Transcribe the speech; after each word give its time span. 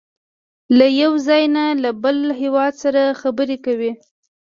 له 0.77 0.87
یو 1.01 1.11
ځای 1.27 1.43
نه 1.55 1.65
له 1.83 1.91
بل 2.03 2.17
هېواد 2.41 2.73
سره 2.83 3.01
خبرې 3.21 3.57
کوي. 3.65 3.91